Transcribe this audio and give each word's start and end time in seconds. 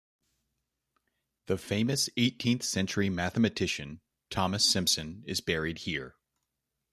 The 1.45 1.59
famous 1.59 2.09
eighteenth-century 2.17 3.11
mathematician 3.11 4.01
Thomas 4.31 4.65
Simpson 4.65 5.23
is 5.27 5.41
buried 5.41 5.77
here. 5.81 6.15